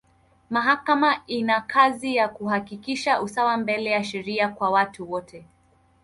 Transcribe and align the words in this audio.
Mahakama 0.49 1.21
ina 1.27 1.61
kazi 1.61 2.15
ya 2.15 2.27
kuhakikisha 2.29 3.21
usawa 3.21 3.57
mbele 3.57 3.89
ya 3.91 4.03
sheria 4.03 4.49
kwa 4.49 4.69
watu 4.69 5.11
wote. 5.11 5.45